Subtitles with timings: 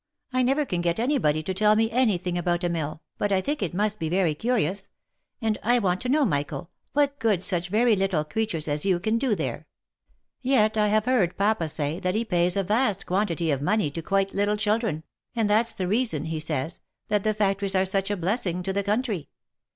[0.33, 3.31] I never can get any body to tell me any thing about a mill, but
[3.31, 4.89] I think it must be very curious—
[5.43, 9.19] and I want to know, Michael, what good such very little creatures as you can
[9.19, 9.67] do there;
[10.41, 14.01] yet I have heard papa say, that he pays a vast quantity of money to
[14.01, 15.03] quite little children,
[15.35, 16.79] and that's the reason, he says,
[17.09, 19.29] that 74 THE LIFE AND ADVENTURES the factories are such a blessing to the country.